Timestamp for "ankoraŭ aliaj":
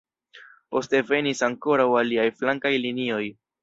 1.51-2.29